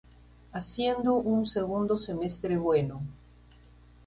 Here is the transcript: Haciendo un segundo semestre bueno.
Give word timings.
Haciendo 0.51 1.13
un 1.13 1.45
segundo 1.45 1.95
semestre 1.95 2.57
bueno. 2.57 3.03